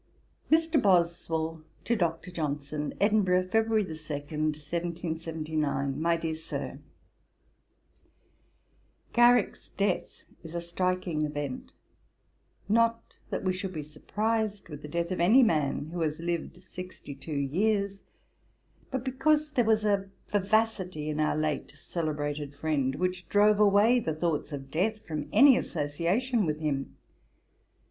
[0.51, 0.81] 'MR.
[0.81, 2.17] BOSWELL TO DR.
[2.33, 2.95] JOHNSON.
[2.99, 3.67] 'Edinburgh, Feb.
[3.67, 6.01] 2, 1779.
[6.01, 6.79] 'MY DEAR SIR,
[9.13, 11.73] 'Garrick's death is a striking event;
[12.67, 16.63] not that we should be surprised with the death of any man, who has lived
[16.63, 18.01] sixty two years;
[18.89, 24.15] but because there was a vivacity in our late celebrated friend, which drove away the
[24.15, 26.97] thoughts of death from any association with him.